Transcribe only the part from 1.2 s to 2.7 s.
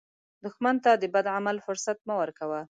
عمل فرصت مه ورکوه